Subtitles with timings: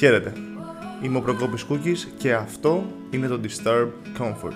[0.00, 0.32] Χαίρετε.
[1.02, 3.88] Είμαι ο Προκόπης Κούκης και αυτό είναι το Disturb
[4.18, 4.52] Comfort.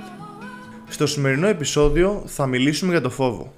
[0.88, 3.52] Στο σημερινό επεισόδιο θα μιλήσουμε για το φόβο.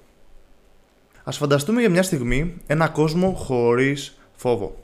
[1.24, 4.78] Ας φανταστούμε για μια στιγμή ένα κόσμο χωρίς φόβο.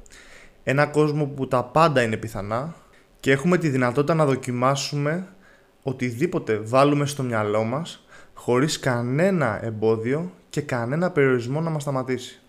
[0.62, 2.74] Ένα κόσμο που τα πάντα είναι πιθανά
[3.20, 5.26] και έχουμε τη δυνατότητα να δοκιμάσουμε
[5.82, 12.40] οτιδήποτε βάλουμε στο μυαλό μας χωρίς κανένα εμπόδιο και κανένα περιορισμό να μας σταματήσει.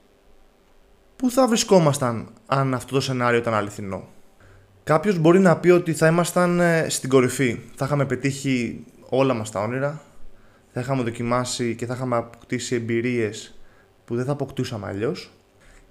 [1.16, 4.08] Πού θα βρισκόμασταν αν αυτό το σενάριο ήταν αληθινό;
[4.84, 7.60] Κάποιος μπορεί να πει ότι θα ήμασταν ε, στην κορυφή.
[7.76, 10.02] Θα είχαμε πετύχει όλα μας τα όνειρα.
[10.74, 13.60] Θα είχαμε δοκιμάσει και θα είχαμε αποκτήσει εμπειρίες
[14.06, 15.32] που δεν θα αποκτούσαμε αλλιώς.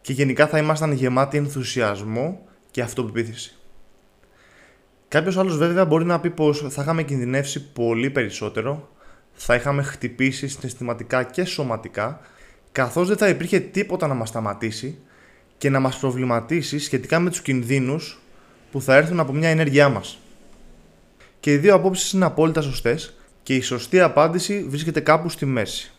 [0.00, 3.56] Και γενικά θα ήμασταν γεμάτοι ενθουσιασμό και αυτοπεποίθηση.
[5.08, 8.88] Κάποιος άλλος βέβαια μπορεί να πει πως θα είχαμε κινδυνεύσει πολύ περισσότερο,
[9.32, 12.20] θα είχαμε χτυπήσει συναισθηματικά και σωματικά,
[12.72, 14.98] καθώς δεν θα υπήρχε τίποτα να μας σταματήσει
[15.58, 18.21] και να μας προβληματίσει σχετικά με τους κινδύνους
[18.72, 20.18] που θα έρθουν από μια ενέργειά μας.
[21.40, 25.92] Και οι δύο απόψεις είναι απόλυτα σωστές και η σωστή απάντηση βρίσκεται κάπου στη μέση.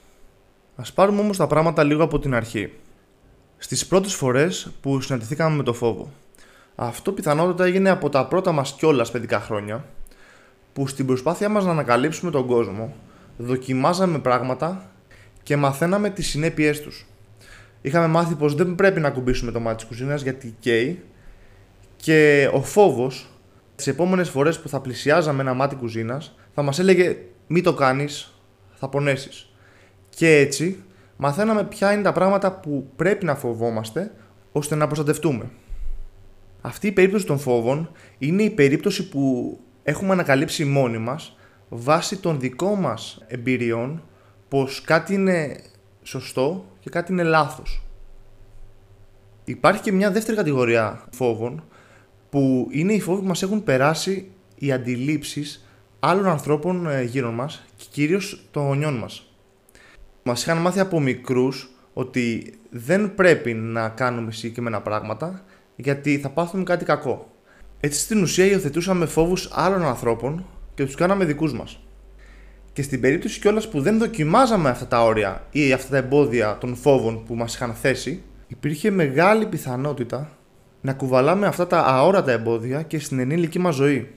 [0.75, 2.71] Α πάρουμε όμως τα πράγματα λίγο από την αρχή.
[3.57, 6.11] Στις πρώτες φορές που συναντηθήκαμε με το φόβο.
[6.75, 9.85] Αυτό πιθανότατα έγινε από τα πρώτα μας κιόλας παιδικά χρόνια,
[10.73, 12.95] που στην προσπάθειά μας να ανακαλύψουμε τον κόσμο,
[13.37, 14.91] δοκιμάζαμε πράγματα
[15.43, 17.05] και μαθαίναμε τις συνέπειές τους.
[17.81, 21.03] Είχαμε μάθει πως δεν πρέπει να κουμπίσουμε το μάτι της κουζίνας γιατί καίει
[22.03, 23.29] και ο φόβος,
[23.75, 28.33] τις επόμενες φορές που θα πλησιάζαμε ένα μάτι κουζίνας, θα μας έλεγε μη το κάνεις,
[28.73, 29.53] θα πονέσεις.
[30.09, 30.83] Και έτσι
[31.17, 34.11] μαθαίναμε ποια είναι τα πράγματα που πρέπει να φοβόμαστε
[34.51, 35.49] ώστε να προστατευτούμε.
[36.61, 41.37] Αυτή η περίπτωση των φόβων είναι η περίπτωση που έχουμε ανακαλύψει μόνοι μας
[41.69, 44.03] βάσει των δικών μας εμπειριών
[44.47, 45.61] πως κάτι είναι
[46.03, 47.83] σωστό και κάτι είναι λάθος.
[49.43, 51.63] Υπάρχει και μια δεύτερη κατηγορία φόβων
[52.33, 55.65] που είναι οι φόβοι που μας έχουν περάσει οι αντιλήψεις
[55.99, 59.33] άλλων ανθρώπων ε, γύρω μας και κυρίως των γονιών μας.
[60.23, 65.43] Μας είχαν μάθει από μικρούς ότι δεν πρέπει να κάνουμε συγκεκριμένα πράγματα
[65.75, 67.31] γιατί θα πάθουμε κάτι κακό.
[67.79, 71.79] Έτσι στην ουσία υιοθετούσαμε φόβους άλλων ανθρώπων και τους κάναμε δικούς μας.
[72.73, 76.75] Και στην περίπτωση κιόλας που δεν δοκιμάζαμε αυτά τα όρια ή αυτά τα εμπόδια των
[76.75, 80.37] φόβων που μας είχαν θέσει, υπήρχε μεγάλη πιθανότητα
[80.85, 84.11] να κουβαλάμε αυτά τα αόρατα εμπόδια και στην ενήλικη μας ζωή.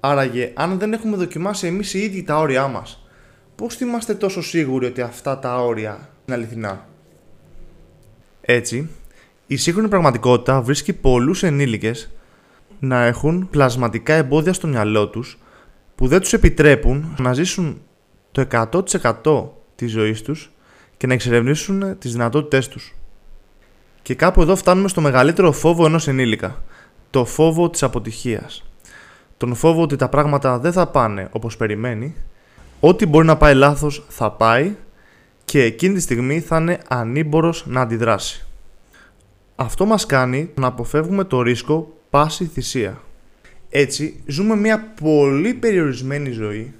[0.00, 3.06] Άραγε, αν δεν έχουμε δοκιμάσει εμείς οι ίδιοι τα όρια μας,
[3.54, 6.86] πώς είμαστε τόσο σίγουροι ότι αυτά τα όρια είναι αληθινά;
[8.40, 8.88] Έτσι,
[9.46, 12.10] η σύγχρονη πραγματικότητα βρίσκει πολλούς ενήλικες
[12.80, 15.38] να έχουν πλασματικά εμπόδια στο μυαλό τους
[15.94, 17.82] που δεν τους επιτρέπουν να ζήσουν
[18.32, 20.50] το 100% της ζωής τους
[20.96, 22.94] και να εξερευνήσουν τις δυνατότητές τους.
[24.04, 26.62] Και κάπου εδώ φτάνουμε στο μεγαλύτερο φόβο ενός ενήλικα.
[27.10, 28.64] Το φόβο της αποτυχίας.
[29.36, 32.14] Τον φόβο ότι τα πράγματα δεν θα πάνε όπως περιμένει,
[32.80, 34.74] ό,τι μπορεί να πάει λάθος θα πάει
[35.44, 38.46] και εκείνη τη στιγμή θα είναι ανήμπορος να αντιδράσει.
[39.56, 43.00] Αυτό μας κάνει να αποφεύγουμε το ρίσκο πάση θυσία.
[43.68, 46.74] Έτσι, ζούμε μια πολύ περιορισμένη ζωή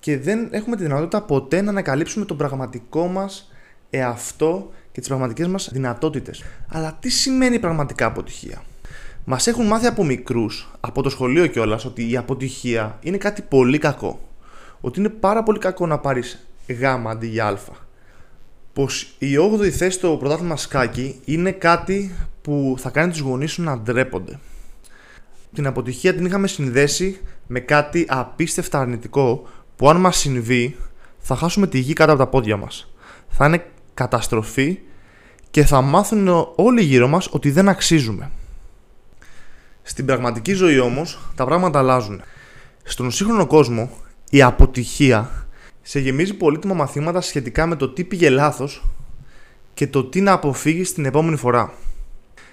[0.00, 3.52] και δεν έχουμε τη δυνατότητα ποτέ να ανακαλύψουμε τον πραγματικό μας
[3.90, 6.44] εαυτό και τις πραγματικές μας δυνατότητες.
[6.68, 8.62] Αλλά τι σημαίνει πραγματικά αποτυχία;
[9.24, 13.78] Μας έχουν μάθει από μικρούς, από το σχολείο κιόλας, ότι η αποτυχία είναι κάτι πολύ
[13.78, 14.20] κακό.
[14.80, 16.46] Ότι είναι πάρα πολύ κακό να πάρεις
[16.80, 17.56] γάμα αντί για α
[18.72, 23.62] πως η 8η θέση στο πρωτάθλημα σκάκι είναι κάτι που θα κάνει τους γονείς σου
[23.62, 24.38] να ντρέπονται.
[25.54, 30.76] Την αποτυχία την είχαμε συνδέσει με κάτι απίστευτα αρνητικό που αν μας συμβεί
[31.18, 32.92] θα χάσουμε τη γη κάτω από τα πόδια μας.
[33.28, 33.64] Θα είναι
[33.94, 34.78] καταστροφή
[35.50, 38.30] και θα μάθουν όλοι γύρω μας ότι δεν αξίζουμε.
[39.82, 42.22] Στην πραγματική ζωή όμως τα πράγματα αλλάζουν.
[42.82, 43.90] Στον σύγχρονο κόσμο
[44.30, 45.46] η αποτυχία
[45.82, 48.84] σε γεμίζει πολύτιμα μαθήματα σχετικά με το τι πήγε λάθος
[49.74, 51.72] και το τι να αποφύγει την επόμενη φορά.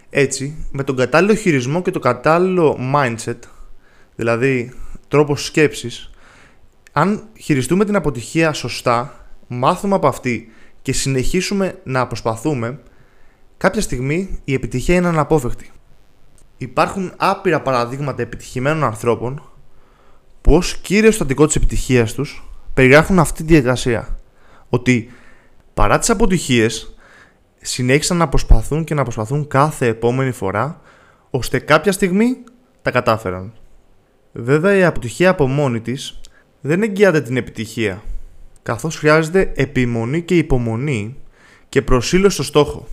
[0.09, 3.37] Έτσι, με τον κατάλληλο χειρισμό και το κατάλληλο mindset,
[4.15, 4.73] δηλαδή
[5.07, 6.09] τρόπος σκέψης,
[6.91, 12.79] αν χειριστούμε την αποτυχία σωστά, μάθουμε από αυτή και συνεχίσουμε να προσπαθούμε,
[13.65, 15.71] κάποια στιγμή η επιτυχία είναι αναπόφευκτη.
[16.57, 19.41] Υπάρχουν άπειρα παραδείγματα επιτυχημένων ανθρώπων
[20.41, 24.17] που ως κύριο στατικό της επιτυχίας τους περιγράφουν αυτή τη διαδικασία.
[24.69, 25.11] Ότι
[25.73, 26.95] παρά τις αποτυχίες
[27.61, 30.81] συνέχισαν να προσπαθούν και να προσπαθούν κάθε επόμενη φορά
[31.29, 32.37] ώστε κάποια στιγμή
[32.81, 33.53] τα κατάφεραν.
[34.31, 36.19] Βέβαια η αποτυχία από μόνη της
[36.61, 38.03] δεν εγγυάται την επιτυχία
[38.63, 41.15] καθώς χρειάζεται επιμονή και υπομονή
[41.69, 42.87] και προσήλωση στο στόχο.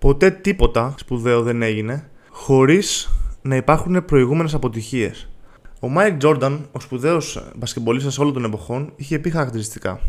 [0.00, 3.10] Ποτέ τίποτα σπουδαίο δεν έγινε χωρίς
[3.42, 5.28] να υπάρχουν προηγούμενες αποτυχίες.
[5.80, 10.00] Ο Μάικλ Τζόρνταν, ο σπουδαίος μπασκεμπολίστα όλων των εποχών, είχε πει χαρακτηριστικά.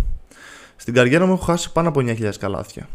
[0.76, 2.88] Στην καριέρα μου έχω χάσει πάνω από 9.000 καλάθια.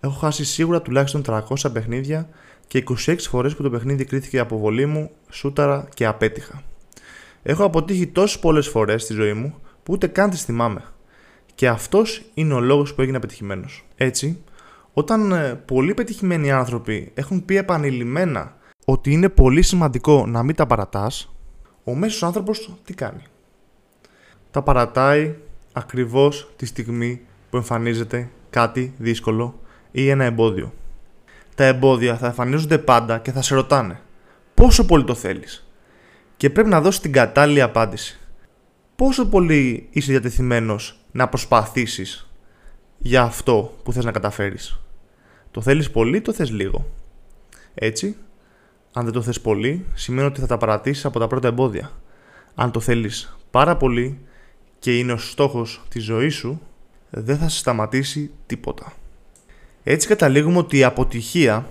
[0.00, 2.28] Έχω χάσει σίγουρα τουλάχιστον 300 παιχνίδια
[2.66, 6.62] και 26 φορές που το παιχνίδι κρίθηκε από βολή μου, σούταρα και απέτυχα.
[7.42, 10.84] Έχω αποτύχει τόσες πολλές φορές στη ζωή μου που ούτε καν τις θυμάμαι.
[11.54, 13.84] Και αυτός είναι ο λόγος που έγινα πετυχημένος.
[13.96, 14.42] Έτσι,
[14.98, 20.66] όταν ε, πολλοί πετυχημένοι άνθρωποι έχουν πει επανειλημμένα ότι είναι πολύ σημαντικό να μην τα
[20.66, 21.34] παρατάς,
[21.84, 23.22] ο μέσος άνθρωπος τι κάνει;
[24.50, 25.34] Τα παρατάει
[25.72, 27.20] ακριβώς τη στιγμή
[27.50, 29.60] που εμφανίζεται κάτι δύσκολο
[29.90, 30.72] ή ένα εμπόδιο.
[31.54, 34.00] Τα εμπόδια θα εμφανίζονται πάντα και θα σε ρωτάνε
[34.54, 35.68] πόσο πολύ το θέλεις;
[36.36, 38.18] Και πρέπει να δώσεις την κατάλληλη απάντηση.
[38.96, 42.30] Πόσο πολύ είσαι διατεθειμένος να προσπαθήσεις
[42.98, 44.80] για αυτό που θες να καταφέρεις;
[45.56, 46.86] Το θέλεις πολύ, το θες λίγο.
[47.74, 48.16] Έτσι,
[48.92, 51.90] αν δεν το θες πολύ, σημαίνει ότι θα τα παρατήσεις από τα πρώτα εμπόδια.
[52.54, 54.18] Αν το θέλεις πάρα πολύ
[54.78, 56.60] και είναι ο στόχος της ζωής σου,
[57.10, 58.92] δεν θα σε σταματήσει τίποτα.
[59.82, 61.66] Έτσι καταλήγουμε ότι η αποτυχία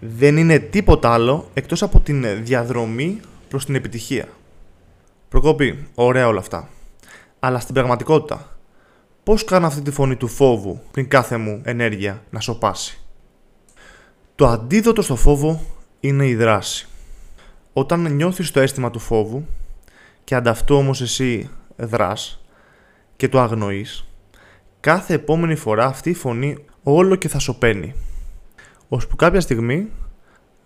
[0.00, 4.28] δεν είναι τίποτα άλλο εκτός από την διαδρομή προς την επιτυχία.
[5.28, 6.68] Προκόπη, ωραία όλα αυτά.
[7.38, 8.58] Αλλά στην πραγματικότητα,
[9.22, 13.02] πώς κάνω αυτή τη φωνή του φόβου πριν κάθε μου ενέργεια να σοπάσει;
[14.38, 15.60] Το αντίδοτο στο φόβο
[16.00, 16.88] είναι η δράση.
[17.72, 19.46] Όταν νιώθεις το αίσθημα του φόβου
[20.24, 22.44] και ανταυτού όμως εσύ δράς
[23.16, 24.08] και το αγνοείς,
[24.80, 27.94] κάθε επόμενη φορά αυτή η φωνή όλο και θα σωπαίνει.
[28.88, 29.90] Ώσπου κάποια στιγμή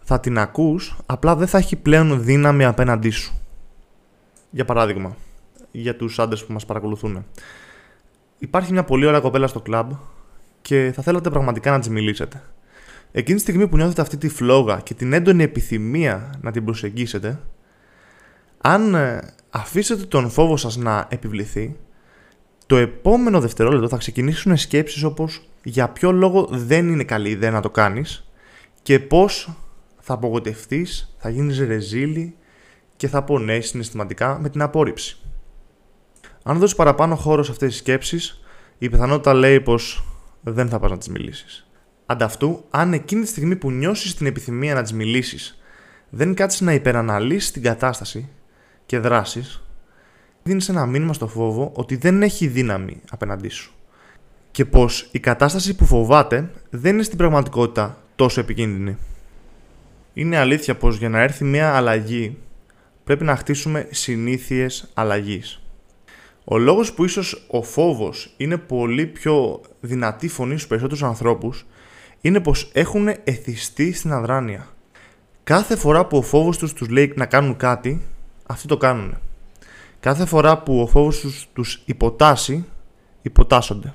[0.03, 3.41] θα την ακούς, απλά δεν θα έχει πλέον δύναμη απέναντί σου.
[4.51, 5.17] Για παράδειγμα,
[5.71, 7.25] για τους άντρες που μας παρακολουθούν.
[8.39, 9.93] Υπάρχει μια πολύ ωραία κοπέλα στο κλαμπ
[10.63, 12.43] και θα θέλατε πραγματικά να της μιλήσετε.
[13.13, 17.41] Εκείνη τη στιγμή που νιώθετε αυτή τη φλόγα και την έντονη επιθυμία να την προσεγγίσετε,
[18.59, 21.77] αν ε, αφήσετε τον φόβο σας να επιβληθεί,
[22.67, 27.61] το επόμενο δευτερόλεπτο θα ξεκινήσουν σκέψεις όπως για ποιο λόγο δεν είναι καλή ιδέα να
[27.61, 28.33] το κάνεις
[28.83, 29.53] και πώς
[30.01, 32.37] θα απογοητευτείς, θα γίνεις ρεζίλη
[32.97, 35.17] και θα πονέσεις συναισθηματικά με την απόρριψη.
[36.43, 38.43] Αν δώσεις παραπάνω χώρο σε αυτές τις σκέψεις,
[38.79, 40.05] η πιθανότητα λέει πως
[40.41, 41.67] δεν θα πας να τις μιλήσεις.
[42.13, 45.63] Ανταυτού, αν εκείνη τη στιγμή που νιώσεις την επιθυμία να τις μιλήσεις,
[46.11, 48.29] δεν κάτσεις να υπεραναλύσεις την κατάσταση
[48.87, 49.63] και δράσεις,
[50.43, 53.73] δίνεις ένα μήνυμα στο φόβο ότι δεν έχει δύναμη απέναντί σου
[54.51, 58.97] και πως η κατάσταση που φοβάται δεν είναι στην πραγματικότητα τόσο επικίνδυνη.
[60.15, 62.39] Είναι αλήθεια πως για να έρθει μια αλλαγή
[63.05, 65.63] πρέπει να χτίσουμε συνήθειες αλλαγής.
[66.45, 71.67] Ο λόγος που ίσως ο φόβος είναι πολύ πιο δυνατή φωνή στους περισσότερους ανθρώπους
[72.23, 74.67] είναι πως έχουν εθιστεί στην αδράνεια.
[75.45, 78.03] Κάθε φορά που ο φόβος τους τους λέει να κάνουν κάτι,
[78.47, 79.19] αυτοί το κάνουν.
[80.01, 82.65] Κάθε φορά που ο φόβος τους τους υποτάσσει,
[83.23, 83.93] υποτάσσονται.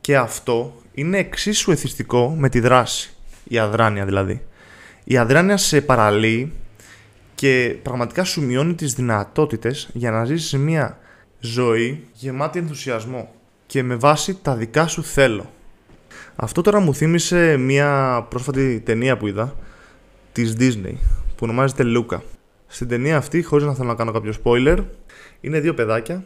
[0.00, 3.10] Και αυτό είναι εξίσου εθιστικό με τη δράση.
[3.44, 4.46] Η αδράνεια δηλαδή.
[5.04, 6.52] Η αδράνεια σε παραλύει
[7.34, 10.98] και πραγματικά σου μειώνει τις δυνατότητες για να ζήσεις μια
[11.40, 13.34] ζωή γεμάτη ενθουσιασμό
[13.66, 15.50] και με βάση τα δικά σου θέλω.
[16.36, 19.54] Αυτό τώρα μου θύμισε μια πρόσφατη ταινία που είδα
[20.32, 20.94] της Disney
[21.26, 22.18] που ονομάζεται Luca.
[22.66, 24.78] Στην ταινία αυτή, χωρίς να θέλω να κάνω κάποιο spoiler,
[25.40, 26.24] είναι δύο παιδάκια.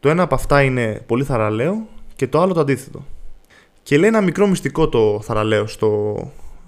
[0.00, 3.04] Το ένα από αυτά είναι πολύ θαραλέο και το άλλο το αντίθετο.
[3.82, 6.16] Και λέει ένα μικρό μυστικό το θαραλέο στο,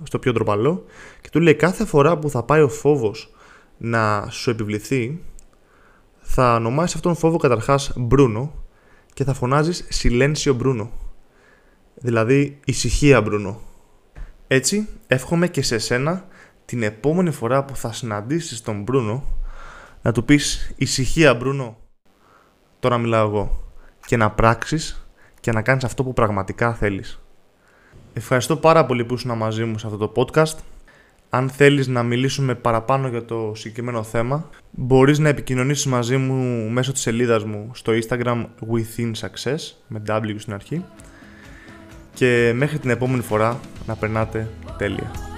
[0.03, 0.85] στο πιο ντροπαλό
[1.21, 3.35] και του λέει κάθε φορά που θα πάει ο φόβος
[3.77, 5.21] να σου επιβληθεί
[6.21, 8.55] θα ονομάσεις αυτόν τον φόβο καταρχάς Μπρούνο
[9.15, 10.91] και θα φωνάζεις Silencio Μπρούνο
[12.01, 13.61] δηλαδή ησυχία Μπρούνο
[14.47, 16.25] έτσι εύχομαι και σε σένα
[16.65, 19.25] την επόμενη φορά που θα συναντήσεις τον Μπρούνο
[20.03, 21.77] να του πεις ησυχία Μπρούνο
[22.79, 23.73] τώρα μιλάω εγώ
[24.07, 25.09] και να πράξεις
[25.41, 27.21] και να κάνεις αυτό που πραγματικά θέλεις.
[28.13, 30.57] Ευχαριστώ πάρα πολύ που ήσουν μαζί μου σε αυτό το podcast.
[31.31, 36.93] Αν θέλεις να μιλήσουμε παραπάνω για το συγκεκριμένο θέμα, μπορείς να επικοινωνήσεις μαζί μου μέσω
[36.93, 40.85] της σελίδας μου στο Instagram Within Success, με W στην αρχή.
[42.15, 44.49] Και μέχρι την επόμενη φορά να περνάτε
[44.79, 45.30] τέλεια.